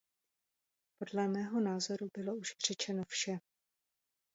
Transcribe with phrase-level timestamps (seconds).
[0.97, 3.37] Podle mého názoru bylo už řečeno vše.